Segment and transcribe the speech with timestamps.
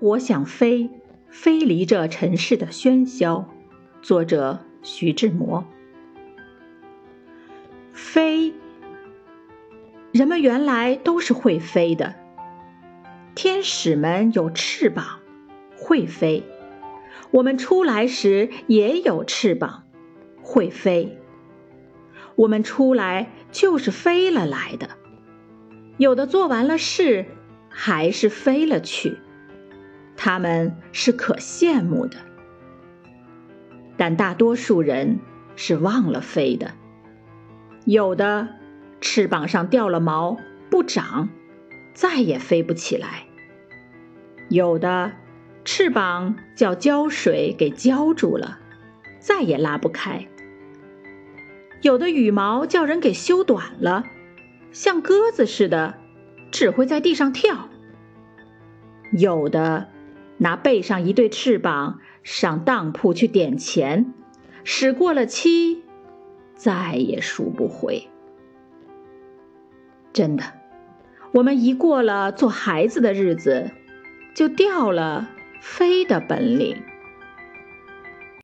[0.00, 0.90] 我想飞，
[1.28, 3.48] 飞离这尘世的喧嚣。
[4.00, 5.64] 作者徐志摩。
[7.92, 8.54] 飞，
[10.12, 12.14] 人们原来都是会飞的。
[13.34, 15.18] 天使们有翅膀，
[15.76, 16.44] 会飞；
[17.32, 19.82] 我们出来时也有翅膀，
[20.40, 21.18] 会飞。
[22.36, 24.90] 我们出来就是飞了来的。
[25.96, 27.26] 有的做完了事，
[27.68, 29.18] 还是飞了去。
[30.20, 32.16] 他们是可羡慕的，
[33.96, 35.20] 但大多数人
[35.54, 36.72] 是忘了飞的。
[37.84, 38.48] 有的
[39.00, 40.36] 翅膀上掉了毛，
[40.68, 41.28] 不长，
[41.94, 43.28] 再也飞不起来；
[44.48, 45.12] 有的
[45.64, 48.58] 翅膀叫胶水给胶住了，
[49.20, 50.26] 再也拉不开；
[51.80, 54.02] 有的羽毛叫人给修短了，
[54.72, 55.94] 像鸽子似的，
[56.50, 57.68] 只会在地上跳；
[59.12, 59.86] 有的。
[60.38, 64.14] 拿背上一对翅膀上当铺去点钱，
[64.64, 65.82] 使过了期，
[66.54, 68.08] 再也赎不回。
[70.12, 70.44] 真的，
[71.32, 73.70] 我们一过了做孩子的日子，
[74.34, 75.28] 就掉了
[75.60, 76.82] 飞的本领。